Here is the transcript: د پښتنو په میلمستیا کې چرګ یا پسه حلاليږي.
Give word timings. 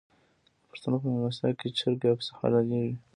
د 0.61 0.63
پښتنو 0.71 0.95
په 1.01 1.07
میلمستیا 1.13 1.49
کې 1.59 1.67
چرګ 1.79 1.99
یا 2.07 2.13
پسه 2.17 2.31
حلاليږي. 2.39 2.95